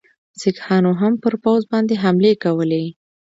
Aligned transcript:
سیکهانو 0.41 0.91
هم 1.01 1.13
پر 1.23 1.33
پوځ 1.43 1.61
باندي 1.71 1.95
حملې 2.03 2.33
کولې. 2.43 2.85